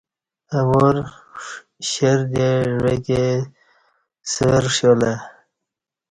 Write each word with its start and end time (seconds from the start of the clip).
اہ 0.55 0.61
وار 0.69 0.95
شیردے 1.89 2.49
عوہ 2.71 2.93
کے 3.05 3.23
سورہ 4.31 4.69
ݜیالہ 4.75 5.13